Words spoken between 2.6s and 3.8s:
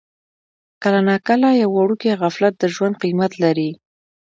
ژوند قیمت لري.